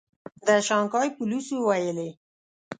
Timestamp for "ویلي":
1.67-2.09